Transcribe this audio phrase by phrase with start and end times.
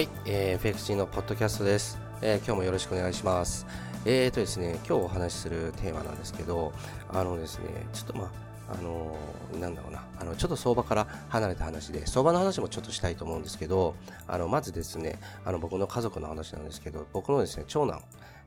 [0.00, 3.66] はい、えー、FXG のポッドキャストです、えー、今日もよろしくお願いします。
[4.06, 6.72] えーとですね、今日お話しするテーマなんですけど、
[7.10, 8.32] あのですね、ちょっとま
[8.70, 13.94] あ、あのー、なんだろうな、あの、ちょっと相場から離れた話で、相場の話もちょっとしたいと思うんですけど、
[14.26, 18.02] あの、まずですね、あの、僕の家族の話なんですけど、僕のですね、長男、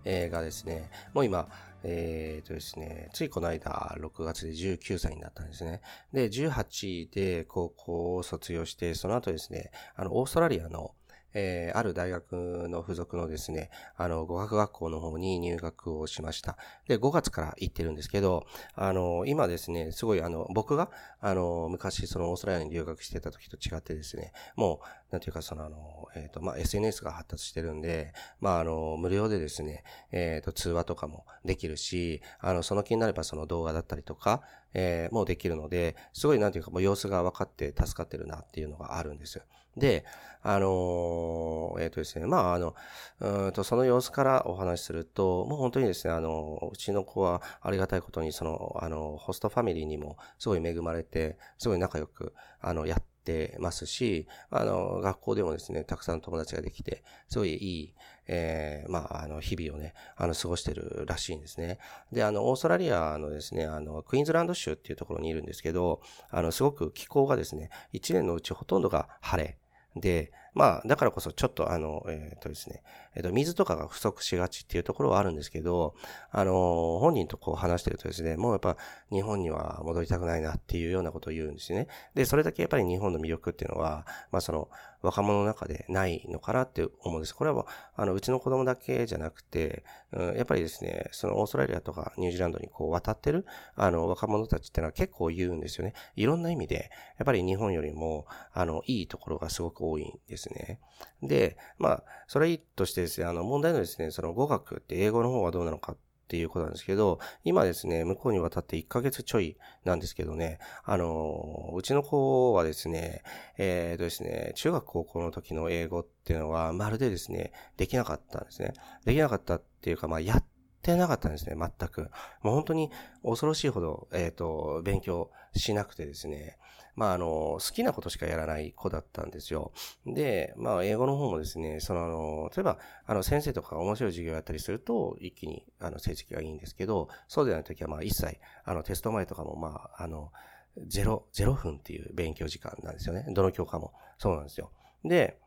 [0.06, 1.48] えー、がですね、もう今、
[1.84, 5.82] えー、とですね、ついこの間、6月で19歳になったんですね。
[6.12, 10.96] で、18で高校を卒業して、その後ですね、あの、オーストラリアの、
[11.34, 16.58] えー、ある大学の付属のですね、あの、語学学校の方に入学をしました。
[16.88, 34.42] で、5月から行ってるんですけど、あの、今ですね、すごいあの、僕が、あの、昔そのオーストラリアに留学してた時と違ってですね、もう、なんていうかそのあの、えっ、ー、と、まあ、SNS が発達してるんで、まあ、あの、無料でですね、えっ、ー、と、通話とかもできるし、あの、その気になればその動画だったりとか、
[34.74, 39.44] えー、もうできるので、すごいなんていうかもう様子が分かって助かってるなっていうのがあるんですよ。
[39.78, 40.06] で、
[40.46, 42.76] あのえっ、ー、とですね、まあ、あの、
[43.22, 57.94] うんと、その様子からお話しすると、もう本当にですね、あの、うちの子はありがたいことに、その、あの、ホストファミリーにもすごい恵まれて、すごい仲良く、あの、やってますし、あの、学校でもですね、たくさん友達ができて、すごいいい、
[58.28, 61.80] えー、まあ、あの、日々をね、あの、過ごしてるらしいんですね。
[62.12, 69.58] で、あの、オーストラリアのですね、あの、クイーンズランド州っていうところにいるんですけど、あの、すごく気候がですね、1年のうちほとんどが晴れ。
[69.96, 72.84] で、まあ、だからこそちょっとあの、えっ、ー、とですね、
[73.16, 75.96] えっ、と、水とかが不足しがちっていうところはあるんですけど、
[76.32, 78.78] あの、本人とこう話してるとですね、もうやっぱ
[79.12, 81.88] 日本には戻りたくないなっていうようなことを言うんですね。
[82.16, 84.70] で、それだけやっぱり日本の魅力っていうのは、まあその、
[85.04, 87.36] 若者の中でないのかなって思うんです。
[87.36, 95.94] これは、あの、うちの子供だけじゃなくて、うん、やっぱりですね、そのオーストラリアとかニュージーランドにこう渡ってる、あの、若者たちっていうのは結構言うんですよね。
[96.16, 100.80] いろんな意味で、やっぱり日本よりも、あの、いいところがすごく多いんですね。
[101.22, 105.98] で、まあ、それとしてですね、あの、問題のですね、その語学って英語の方はどうなのかっ
[106.28, 113.24] ていうことなんですけど、今ですね、向こうに渡って1ヶ月ちょいなんですけどね、あの、うちの子はですね、
[113.58, 118.74] えー、とですね、中学高校の時の英語っていうのは、まるでですね、できなかったんですね。
[119.06, 120.46] できなかったっていうか、まあ、やっ
[120.82, 122.10] てなかったんですね、全く。
[122.42, 122.90] もう本当に
[123.24, 126.58] 恐ろしいほど、えっ、ー、と、勉強しなくてですね、
[126.96, 129.72] まあ、あの、好きなことしかやらない子だったんですよ。
[130.06, 140.32] で、まあ、英語の方もですね、その、あの、例えば、あの、先生とかが面白い授業やったりすると、一気に、あの、成績がいいんですけど、そうでない時は、まあ、一切、あの、テスト前とかも、まあ、あの、
[140.78, 143.26] 0、0、分っていう勉強時間なんですよね。
[143.30, 143.94] どの教科も。
[144.18, 144.72] そうなんですよ。
[145.04, 145.40] で、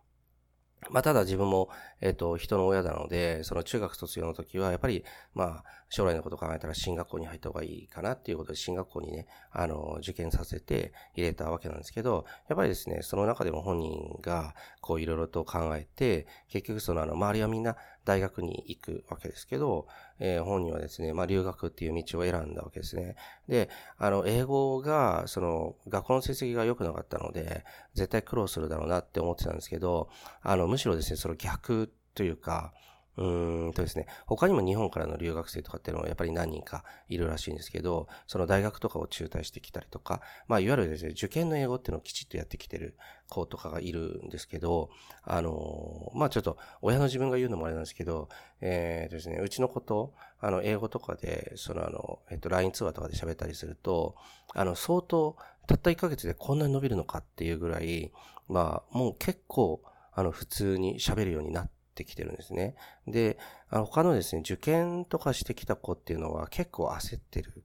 [0.90, 1.68] まあ、ただ自分も、
[2.00, 5.04] えっ、と、人の親なので、その中学卒業の時は、やっぱり、
[5.34, 17.76] まあ、将来のことを考えたら進学校に入った方がいいかなっていうことで、進学校にね、あの、受験させて入れたわけなんですけど、やっぱりですね、その中でも本人が、こう、いろいろと考えて、結局その、あの、周りはみんな
[18.06, 19.88] 大学に行くわけですけど、
[20.20, 23.16] えー、本人はですね、まあ、留学っていう道を選んだわけですね。
[23.48, 23.68] で、
[23.98, 30.08] あの、英語が、その、学校の成績が良くなかったので、絶対苦労するだろうなって思ってたんですけど、
[30.40, 32.72] あの、むしろですね、その逆というか、
[33.16, 33.72] うん。
[33.72, 42.96] とですね、他にも日本からの留学生とかっていうのはやっぱり何人かいるらしいんですけど、その大学とかを中退してきたりとか、まあいわゆるですね、受験の英語っていうのをきちっとやってきてる
[43.28, 44.90] 子とかがいるんですけど、
[45.22, 48.28] あのまあちょっと親の自分が言うのもあれなんですけど、
[48.60, 54.16] えー、とですね、うちの子と、あの、英語とかで、そのあの、えっと、LINE 通話とかで喋ったりすると、
[54.54, 58.12] あの、相当、たった1ヶ月でこんなに伸びるのかっていうぐらい、
[58.48, 59.82] まあ、もう結構、
[60.12, 62.76] あの、普通に喋るようになって、ってきてるんですね。
[63.06, 63.38] で、
[63.70, 67.64] あ他のですね、受験とかしてきた子っていうのは結構焦ってる。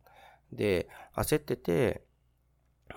[0.53, 2.03] で、焦ってて、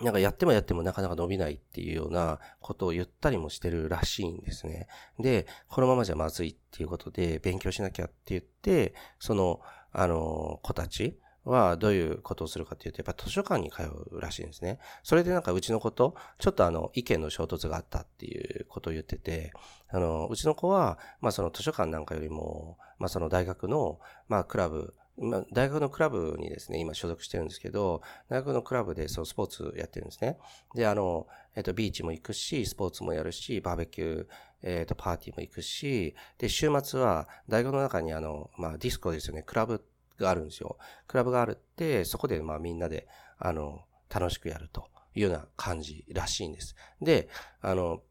[0.00, 4.88] なんかやってもやってもなかなか伸びないっていうようなことを言ったりもしてるらしいんですね。
[5.18, 9.60] で、このままじゃまずいっていうことで勉強しなきゃって言って、その、
[9.92, 14.78] あの、子たち、はどういうことをするかっていうと、やっぱ図書館に通うらしいんですね。
[15.02, 19.52] それでなんかうちの子と、ちょっとあの、意見の衝突があったっていうことを言ってて、
[19.88, 30.38] あの、うちの子は、まあその図書館なんかよりも、まあその大学の、まあクラブ、まあ、大学のクラブにですね、今所属してるんですけど、大学のクラブでそうスポーツやってるんですね。
[30.74, 34.26] で、あの、えっ、と、ビーチも行くし、スポーツもやるし、バーベキュー、
[34.62, 39.84] えっ、と、パーティーも行くし、で、週末は大学の中にあの、まあディスコですよね、クラブ
[40.18, 40.78] があるんですよ。
[41.06, 43.08] クラブがあるって、そこでまあみんなで、
[43.38, 46.74] あの、楽しくやるというような感じらしいんです。
[47.00, 47.28] で、
[47.60, 48.02] あの、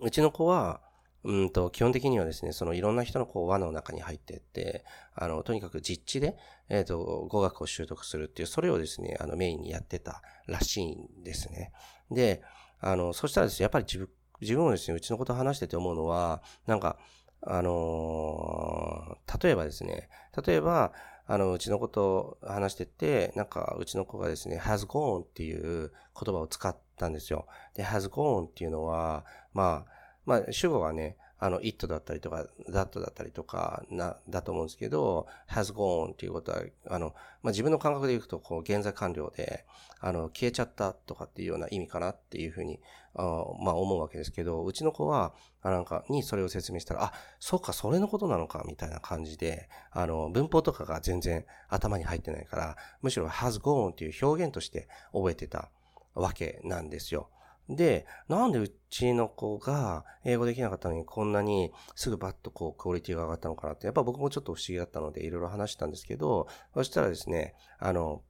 [0.00, 0.80] うちの子は、
[1.24, 4.84] うんと、基本的にはですね、そのいろんな人のこう輪の中に入っていって、
[5.14, 6.36] あの、とにかく実地で、
[6.68, 11.72] えっ、ー、と、語学を習得するっていう、それをですね、あの、メインにやってたらしいんですね。
[12.10, 12.42] で、
[12.80, 14.08] あの、そしたらですね、やっぱり自分、
[14.40, 16.98] 自分もですね、うちのこと話してて思うのは、なんか、
[17.42, 20.08] あのー、例えばですね、
[20.46, 20.92] 例えば、
[21.26, 27.46] あの、うちの子と話してて、なんか、うちの子がですね、has gone っていう言葉を使ったんですよ。
[27.74, 29.92] で、has gone っていうのは、まあ、
[30.24, 39.64] まあ、主語はね、あの、it だったりとか、that だったりとか、な、だと思うんですけど、has gone っていうことは、あの、まあ、自分の感覚で言うと、こう、現在完了で、
[40.00, 42.80] あの、消えちゃったとかっていうような意味かなっていうふうに、
[43.14, 43.22] あ
[43.60, 55.70] まあ、思うわけですけど、うちの子は、あなんか、にそれを説明したら、あ、そうか、それのことなのか、みたいな感じで、あの、文法とかが全然頭に入ってないから、むしろ has gone っていう表現として覚えてた
[56.14, 57.30] わけなんですよ。
[57.68, 68.22] で、なんでうちの子が英語できなかったのにこんなにすぐバッとこうクオリティが上がったのかなって、やっぱ僕もちょっと不思議だったのでいろいろ話したんですけど、そしたらですね、あの、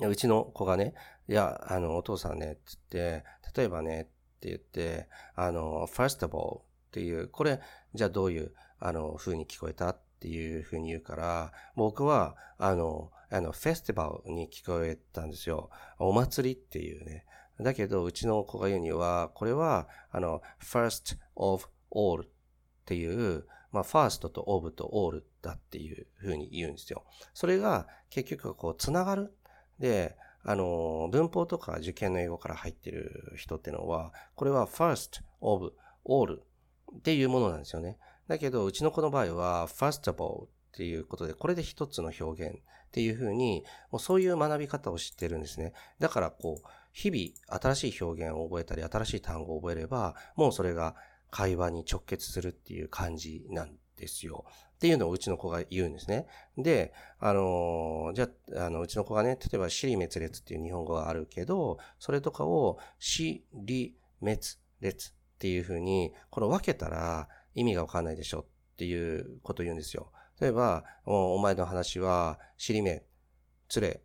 [0.00, 0.94] うちの子がね、
[1.28, 3.24] いや、あの、お父さんね、つって、
[3.56, 4.04] 例えばね、っ
[4.40, 7.60] て言って、あの、first of all っていう、これ、
[7.94, 15.70] じゃあどういう、あの、風に聞こえたっていう風に言うから、僕は、あの、あの、フェスティバルに聞こえたんですよ。
[15.98, 17.24] お祭りっていうね。
[17.60, 21.64] だけど、うちの子が言うには、これは、あの、first of
[21.94, 22.28] all っ
[22.84, 27.04] ていう、まあ、first と of と all だっていうふうに言うんですよ。
[27.34, 29.34] それが結局こう、つながる。
[29.78, 35.72] で、あの、文法とか受験の英語から入ってる人ってのは、これは first of
[36.08, 36.40] all
[36.96, 37.98] っていうものなんですよね。
[38.28, 42.60] だけど、うちの子の場合は first of all っていうことで、これで一つの表現っ
[42.92, 45.72] ていうふうに、もうそういう学び方を知ってるんですね。
[45.98, 50.96] だからこう、日々新しい表現を覚えたり、新しい単語を覚えれば、もうそれが
[51.30, 54.46] 会話に直結するっていう感じなんですよ。
[54.76, 56.26] っていうのをうちの子が言うんですね。
[56.56, 64.40] で、あの、じゃあ、あの、うちの子がね、例えば、死に滅裂っていう日本語があるけど、それとかを、死、り、滅、
[64.80, 70.12] 裂っていうふうに、この分けたら意味がわかんないでしょっていうことを言うんですよ。
[70.40, 73.04] 例えば、お前の話は、尻目、
[73.68, 74.00] つれ、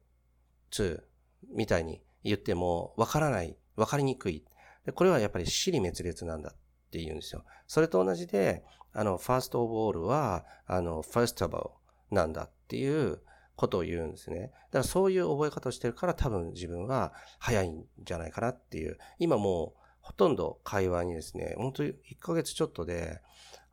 [0.69, 1.07] つ、
[1.53, 4.45] みたいに言ってもわからない、わかりにくい。
[4.93, 6.53] これはやっぱり死に滅裂なんだっ
[6.91, 7.43] て言うんですよ。
[7.67, 8.63] それと同じで、
[8.93, 11.71] あの、first of all は、あの、first of all
[12.09, 13.21] なんだっていう
[13.55, 14.39] ことを言うんですね。
[14.39, 18.97] だからそういう覚え方をしてるから多分自分は早いんじゃないかなっていう。
[19.19, 23.21] 今もうほとんど会話にですね、本当に1ヶ月ちょっとで、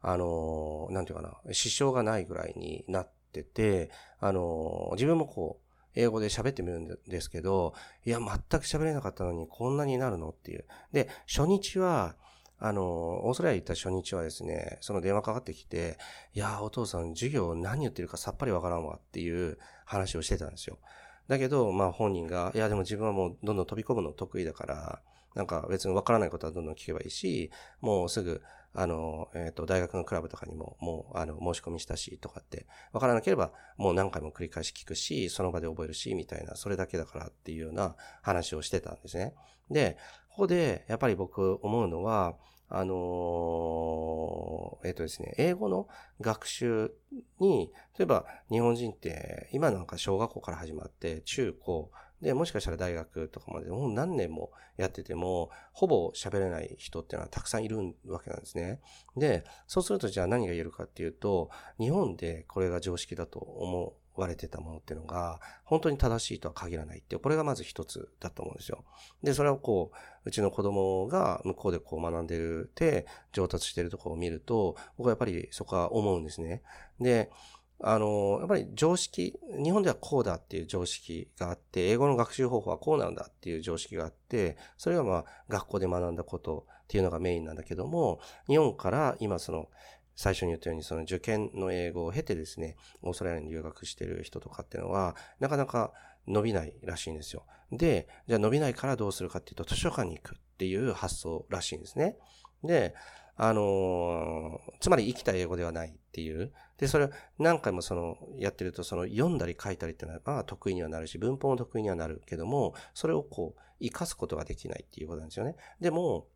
[0.01, 3.91] あの、なんていうかな、支障がないぐらいになってて、
[4.21, 5.68] あの、自分もこう、
[5.99, 7.75] 英語で喋ってみるんですけど、
[8.07, 8.29] いや、全
[8.61, 10.65] く喋れなかったのにこんなになるのっていう。
[10.93, 12.15] で、初日は、
[12.61, 15.99] あの、オーストラリア行った初日はですね、その電話かかってきて、
[16.35, 20.79] いや、お父さん、授業何言ってるかさっぱりわからんわっていう話をしてたんですよ。
[21.27, 25.03] だけど、まあ本人が、いや、でも自分はもうどんどん飛び込むの得意だから、
[25.35, 27.51] なんか別にわからないことはどんどん聞けばいいし、
[27.81, 28.41] もうすぐ
[28.75, 39.35] あの、えっ、ー、と、大学のクラブとかにも、もう、あの、申し込みしたし、とかって、わからなければ、もう何回も繰り返し聞くし、その場で覚えるし、みたいな、それだけだからっていうような話をしてたんですね。
[39.71, 39.97] で、
[40.31, 42.37] ここで、やっぱり僕思うのは、
[42.71, 45.89] あのえっ、ー、とですね、英語の
[46.21, 46.93] 学習
[47.41, 58.81] に、例えば日本人って今なんか小学校から始まって中高、で、もしかしたら大学とかまでもう何年もやってても、ほぼ喋れない人っていうのはたくさんいるわけなんですね。
[59.17, 68.85] で、そうするとじゃあ何が言えるかっていうと、日本でこれが常識だと思われてたものっていうのが、本当に正しいとは限らないっていう、これがまず一つだと思うんですよ。
[69.23, 76.63] で、それをこう、うちの子供が向こうでこう学んでるて、上達してるところを見ると、僕はやっぱりそこは思うんですね。
[77.01, 77.31] で、
[77.81, 89.69] あの、やっぱり常識、日本ではこうだっていう常識があって、英語の学習方法はこうなんだっていう常識があって、それがまあ学校で学んだことっていうのがメインなんだけども、日本から今その、
[90.17, 95.93] 最初に言ったようにその受験の英語を経てですね、オーストラリアに留学してる人とかっていうのは、なかなか
[96.27, 97.47] 伸びないらしいんですよ。
[97.71, 102.17] で、じゃあ伸びないからどうするかっていうと、図書館に行くっていう発想らしいんですね。
[102.65, 102.95] で、
[103.41, 106.53] あのー、つまり生きた英語ではないっていう。
[106.77, 115.55] で、それを何回もその、やってると、その、読んだり書いたりっていうのは、得意にはなるし、文法も得意にはなるけども、それをこう、活かすことができないっていうことなんですよね。
[115.81, 116.27] でも、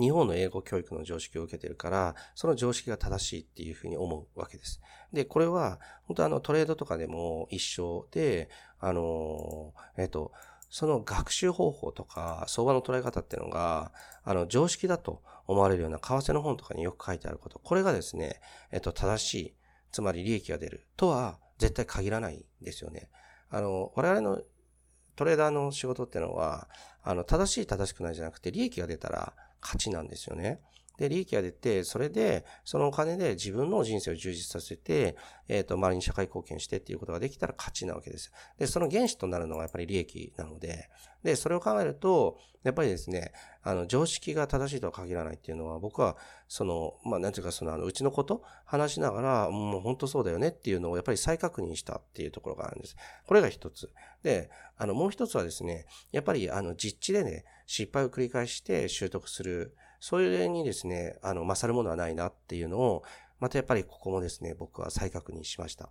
[0.00, 4.80] 日本の英語教育の常識を受けてるから、その常識が正しいっていうふうに思うわけです。
[5.12, 8.48] で、これは、本当あの、トレードとかでも一緒で、
[8.80, 10.32] あの、えっ、と、
[10.70, 13.92] その学習方法とか、相場の捉え方っていうのが、
[14.24, 17.58] あの、常識だと思われるような為替の本とかによく書いてあること。
[17.58, 19.54] これがですね、えっと、正しい、
[19.90, 23.10] つまり利益が出るとは絶対限らないんですよね。
[23.50, 24.40] あの、我々の
[25.16, 26.68] トレーダーの仕事ってのは、
[27.02, 30.60] あの、正しい正しくないじゃなくて、利益が出たら勝ちなんですよね。
[31.02, 35.16] で、利益が出て、それで、そのお金で自分の人生を充実させて、
[35.48, 38.30] えっ、ー、と、周りに社会貢献してっていうことができたら勝ちなわけです。
[38.56, 40.88] で、その原資となるのがやっぱり利益なので、
[41.24, 43.32] で、それを考えると、やっぱりですね、
[43.64, 46.16] あの、常識が正しいとは限らないっていうのは、僕は、
[46.46, 52.96] その、まあ、なんていうか、その、あの、うちのこと、話しながら、もう本当そうだよねっていうのを、やっぱり再確認したっていうところがあるんです。
[53.26, 53.90] これが一つ。
[54.22, 59.74] で、あの、もう一つはですね、やっぱり、あの、実地でね、失敗を繰り返して習得する。
[60.02, 63.04] それにですね、あの、勝るものはないなっていうのを、
[63.38, 65.90] またやっぱりここもですね、僕は再確認しました。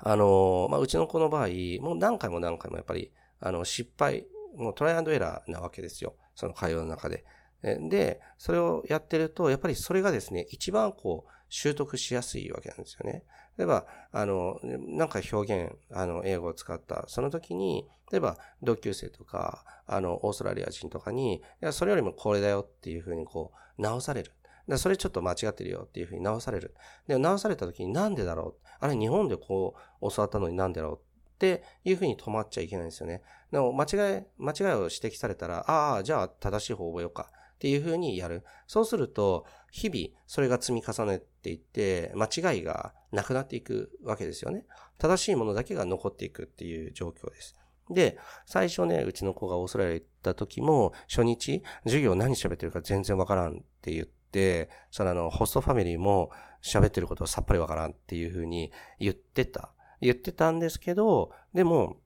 [0.00, 1.50] あの、まあ、うちの子の場合、
[1.80, 6.16] もう何回も何回もやっぱり、あの、失敗、もうトライアンドエラーなわけですよ。
[6.34, 7.24] その会話の中で。
[7.62, 13.22] で、それをやってると、やっぱりそれがですね、一番こう、習得しやすいわけなんですよね。
[13.58, 24.32] 例えば、あの、なんか表現、あの、英語を使った、その時に、例えば、同級生とか、あの、オーストラリア人とかに、いや、それよりもこれだよっていうふうにこう、直される。
[24.76, 26.74] それちょっと間違ってるよっていうふうに直される。
[27.06, 28.68] で、直された時になんでだろう？
[28.80, 33.22] あれ、日本でこう、教わったのになんでだろうっていうふうに止まっちゃいけないんですよね。
[33.50, 37.30] でも、間違い、間違いを指摘されたら、ああ、じゃあ正しい方を覚えようか。
[37.58, 38.44] っていうふうにやる。
[38.68, 44.64] そうすると、日々それが積み重ねていって、間違いがなくなっていくわけですよね。
[44.96, 47.56] 正しいものだけが残っていくっていう状況です。
[47.90, 56.30] で、最初ね、うちの子がオーストラリア行った時も、初日、授業何喋ってるか全然わからんって言って、そのあの、ホストファミリーも
[56.62, 59.72] 喋ってることはさっぱりわからんっていうふうに言ってた。
[60.00, 61.96] 言ってたんですけど、でも、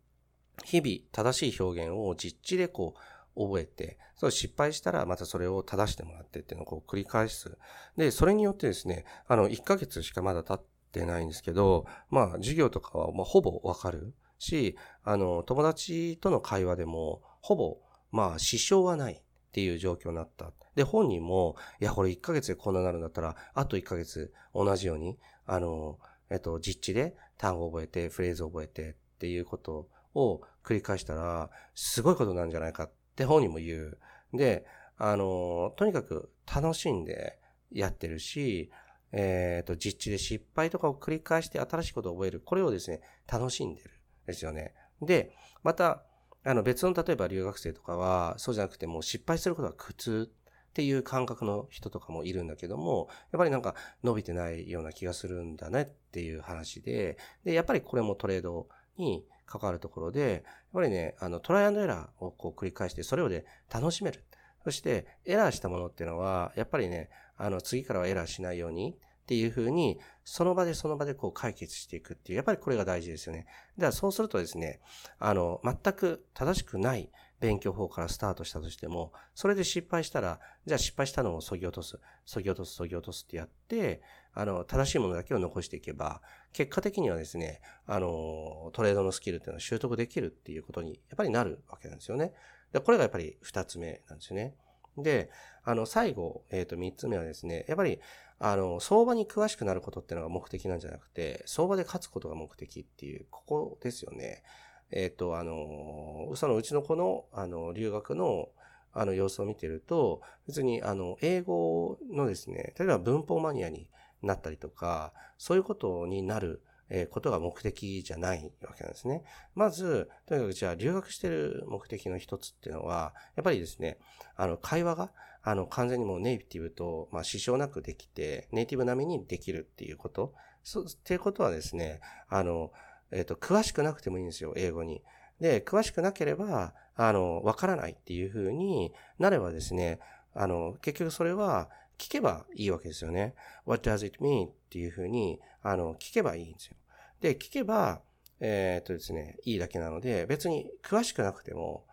[0.64, 3.00] 日々正しい表現を実地でこう、
[3.36, 7.56] 覚えて、そ失敗したらまたそれを正してもらってっていうのをこう繰り返す。
[7.96, 17.78] で、それによってですね、あの、1ヶ月しかまだ経ってないんですけど、まあ、授業とかはまほぼわかるし、あの、友達との会話でも、ほぼ、
[18.10, 19.20] まあ、支障はないっ
[19.52, 20.52] ていう状況になった。
[20.74, 25.98] で、本人も、いや、これ1ヶ月でこんなになるんだったら、あと1ヶ月同じように、あの、
[26.30, 33.98] えっと、実地で単語を覚えて、フレーズを覚えてっていうことを繰り返したら、すごいことなんじゃないかってって本人も言う。
[34.34, 34.66] で、
[34.98, 37.38] あの、とにかく楽しんで
[37.70, 38.70] やってるし、
[39.12, 42.40] えっ、ー、と、実地で失敗とかを繰り返して新しいことを覚える。
[42.40, 43.00] これをですね、
[43.30, 43.90] 楽しんでる。
[44.26, 44.74] ですよね。
[45.00, 46.02] で、また、
[46.44, 50.32] あの別の例えば留学生とかは、そうじゃなくてもう失敗することが苦痛
[50.70, 64.24] っていう感覚の人とかもいるんだけども、やっぱりなんか伸びてないような気がするんだねっていう話で、で、やっぱりこれもトレードに関わるところで、やっぱりね、あの、トライアンドエラーをこう繰り返して、それをね、楽しめる。
[64.64, 73.46] そして、エラーしたものっていうのは、やっぱりね、あの、次からはエラーしないようにっていうふうに、その場でその場でこう解決していくっていう、やっぱりこれが大事ですよね。
[73.76, 74.80] だからそうするとですね、
[75.18, 84.00] あの、全く正しくない勉強法からスタートしたとしても、それで失敗したら、じゃあ失敗したのを削ぎ落とす、削ぎ落とす、削ぎ落とすってやって、
[84.34, 86.22] あの、正しいものだけを残していけば、
[86.52, 92.32] 結果的にはですね、あの、トレードのスキルっていうのは習得できるっていうことに、やっぱりなるわけなんですよね。
[92.72, 94.54] でこれがやっぱり二つ目なんですよね。
[94.96, 95.30] で、
[95.64, 98.00] あの、最後、えっ、ー、と、三つ目はですね、やっぱり、
[98.38, 104.42] あの、相場に詳しくなることっていうのが目的なんじゃなくて、相場で勝つことが目的っていう、ここですよね。
[104.90, 108.48] えっ、ー、と、あの、そのうちの子の、あの、留学の、
[108.92, 113.88] あの、様子を見てると、別に、あの、英語のですね、例えば文法マニアに
[114.22, 119.22] なったりとか、そういうことになる、えことが目的じゃないわけなんですね。
[119.54, 123.98] まず、とにかくじゃあ留学してる目的の一つっていうのは、やっぱりですね、
[124.36, 125.12] あの、会話が、
[125.42, 130.34] あの、完全にもうネイティブと、まあ、支障なくできて、ネイティブ並みにできるっていうこと。
[130.62, 132.72] そう、っていうことはですね、あの、
[133.10, 135.02] えっ、ー、と、詳しくなくてもいいんですよ、英語に。
[135.40, 139.98] で、詳しくなければ、あの、わからないっていうふうになればですね、
[140.34, 141.68] あの、結局それは
[142.02, 143.34] 聞けばいいわけですよね。
[143.64, 144.48] What does it mean?
[144.48, 146.76] っていうふうに、あの、聞けばいいんですよ。
[147.20, 148.02] で、聞けば、
[148.40, 151.86] えっ、とですね、いいだけなので、別に詳しくなくても、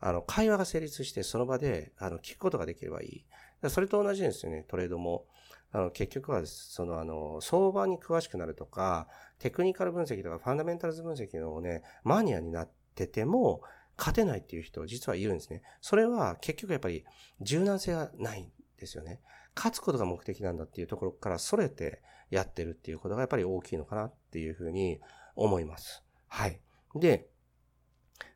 [0.00, 3.26] あの、会話が成立して、その場で、あの、聞くことができればいい。
[3.68, 5.26] それと同じですよね、トレードも。
[5.70, 9.06] あの、結局は、その、あの、相場に詳しくなるとか、
[9.38, 13.60] テクニカル分析とか、ファンダメンタルズ分析のね、マニアになってても、
[13.98, 15.62] 勝てないっていう人、実はいるんですね。
[15.82, 17.04] それは、結局やっぱり、
[17.42, 18.50] 柔軟性がない
[18.82, 19.20] ですよね。
[19.56, 25.00] 勝つことが目的なんだっていうところからそれてやってるっていうことがやっぱり大きいのかなっていうふうに
[25.36, 26.02] 思います。
[26.28, 26.60] はい。
[26.94, 27.28] で、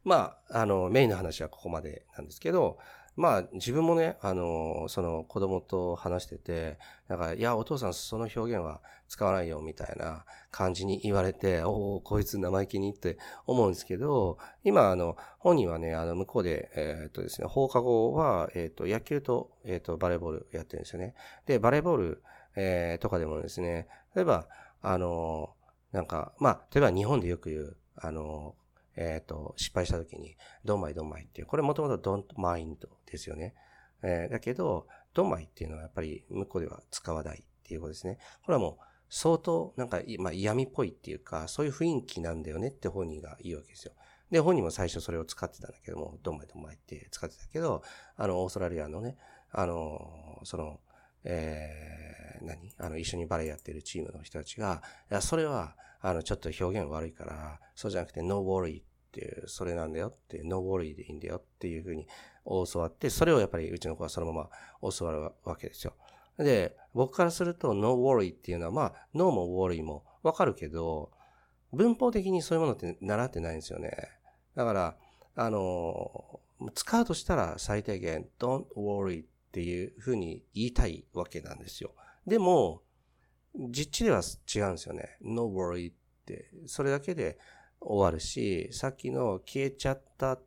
[0.05, 2.79] まあ、あの、メインの話はここまでなんですけど、
[3.17, 21.15] まあ自分もね、あの、その子供と話してて、なんか、いや、お父さんその表現は使わないよみたいな感じに言われて、おお、こいつ生意気にって思うんですけど、今、あの、本人はね、あの、向こうで、えー、っとですね、放課後は、えー、っと、野球と、えー、っと、バレーボールやってるんですよね。
[21.47, 22.23] で、バレーボール、
[22.57, 24.47] えー、とかでもですね、例えば、
[24.83, 25.55] あの、
[25.93, 28.55] なんか、まあ、例えば日本でよく言う、あの、
[28.97, 33.55] えっ、ー、と、失敗した時に、ドンマイドンマイっていう、これもともとドンマインドですよね。
[34.03, 38.19] えー、だけど、ドンマイっていうのはやっぱり向こうでは使わないっていうことですね。
[38.43, 43.93] これはもう相当なんか、まあ、嫌味っぽいっていうか、そういう雰囲気なんだよねって本人が言うわけですよ。
[44.31, 47.83] で、本人も最初それを使ってたんだけども、ドンマイドンマイって使ってたけど、
[48.17, 49.17] あの、オーストラリアのね、
[49.53, 50.81] あの、その、
[51.25, 52.75] えー、何？
[52.79, 62.07] あの、一緒にバレエやってるチームの人たちが、いや、それは、あの、ちょっと表現悪いから、そうじゃなくて、no worry っていう、それなんだよって、no worry でいいんだよっていうふうに
[62.45, 64.51] 教わって、それをやっぱりうちの子はそのまま
[64.91, 65.95] 教わるわけですよ。
[66.39, 71.11] で、僕からすると no worry っていうのは、まあ、no も worry もわかるけど、
[71.73, 73.91] 文法的にそういうものって習ってないんですよね。
[74.55, 74.97] だから、
[75.35, 76.41] あの、
[76.75, 81.93] 使うとしたら最低限 don't worry っていうふうに言いたいわけなんですよ。
[82.27, 82.83] でも、
[83.59, 84.23] 実地では
[84.55, 85.17] 違うんですよね。
[85.21, 85.95] no worry っ
[86.25, 87.39] て、それだけで
[87.81, 90.39] 終わるし、さっきの消えちゃった、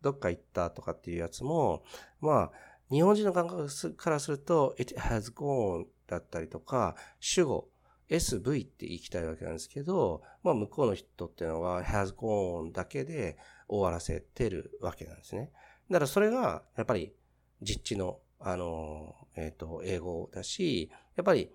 [0.00, 1.84] どっか行ったとかっていうやつも、
[2.20, 2.52] まあ、
[2.90, 7.68] 日本人の感覚からすると、it has gone だったりとか、主語、
[8.08, 13.38] SV って言いたいわけなんですけど、まあ向こうの人っていうのは has gone だけで
[13.68, 15.50] 終わらせてるわけなんですね。
[15.90, 17.14] だからそれが、やっぱり
[17.62, 21.50] 実地の、あの、えっ、ー、と、英語だし、やっぱり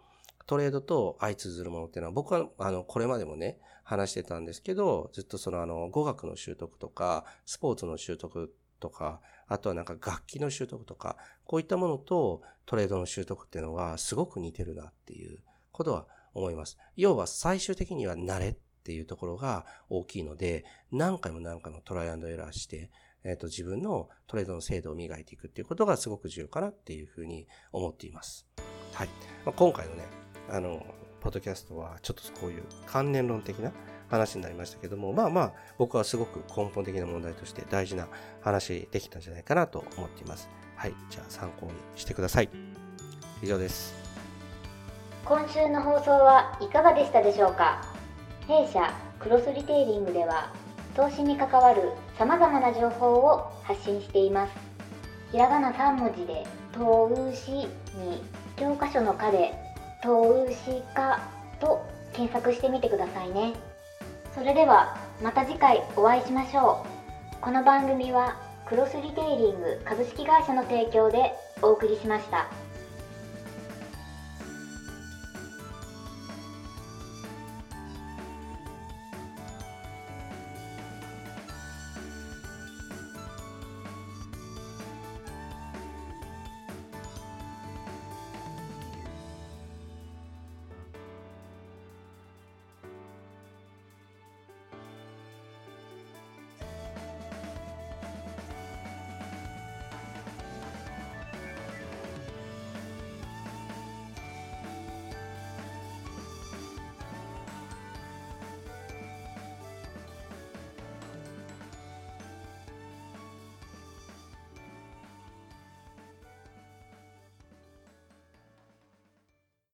[0.47, 15.39] トレードと相通ずるものっていうのは、僕は、あの、これまでもね、話してたんですけど、ずっとその、あの、語学の習得とか、スポーツの習得とか、あとはなんか楽器の習得とか、こういったものとトレードの習得っていうのはすごく似てるなっていう
[15.71, 16.77] ことは思います。
[16.95, 22.89] 要は最終的には慣れっていうところが大きいので、何回も何回もトライアンドエラーして、
[23.23, 28.47] えっ、と、自分のトレードの精度を磨いていくっていうことがすごく重要かなっていうふうに思っています。
[28.93, 29.07] はい。
[29.45, 30.05] まあ、今回のね、
[30.49, 30.85] あの、
[31.19, 33.71] ポッドキャストはちょっとこういう関連論的な
[34.09, 38.07] 話になりましたけども、まあまあ、僕はすごく根本的な問題として大事な
[38.41, 40.49] 話できたんじゃないかなと思っています。
[40.75, 40.93] はい。
[41.09, 42.49] じゃあ参考にしてください。
[43.41, 43.93] 以上です。
[45.25, 47.83] 今週の放送はいかがでしたでしょうか？
[48.47, 50.53] 弊社クロスリテイリングでは
[50.95, 54.53] 投資に関わる様々な情報を発信しています。
[55.31, 57.67] ひらがな3文字で投資に
[58.55, 59.53] 教科書の科で
[60.01, 61.19] 投資家
[61.59, 63.53] と検索してみてくださいね
[64.33, 66.85] それではまた次回お会いしましょ
[67.33, 72.47] うこの番組はクロスリテイリング株式会社の提供でお送りしました。